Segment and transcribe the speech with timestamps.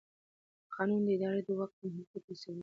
[0.73, 2.59] قانون د ادارې د واک د محدودیت وسیله ده.